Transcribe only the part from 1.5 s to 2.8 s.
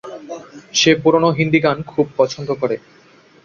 গান খুব পছন্দ করে।